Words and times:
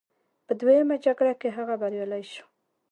په 0.45 0.53
دویمه 0.59 0.95
جګړه 1.05 1.33
کې 1.41 1.49
هغه 1.57 1.75
بریالی 1.81 2.23
شو. 2.33 2.45